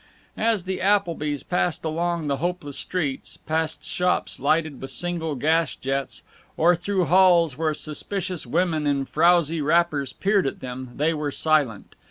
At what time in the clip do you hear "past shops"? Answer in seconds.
3.37-4.39